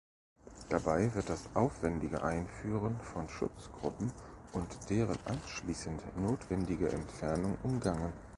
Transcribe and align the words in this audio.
Dabei 0.69 1.13
wird 1.13 1.29
das 1.29 1.43
aufwendige 1.53 2.23
Einführen 2.23 2.99
von 3.01 3.29
Schutzgruppen 3.29 4.11
und 4.51 4.65
deren 4.89 5.15
anschließend 5.25 6.17
notwendige 6.17 6.89
Entfernung 6.89 7.55
umgangen. 7.61 8.11